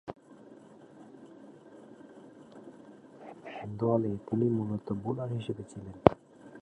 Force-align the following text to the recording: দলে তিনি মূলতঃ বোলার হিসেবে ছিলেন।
দলে 3.79 4.11
তিনি 4.27 4.47
মূলতঃ 4.49 4.93
বোলার 5.03 5.29
হিসেবে 5.29 5.63
ছিলেন। 5.63 5.95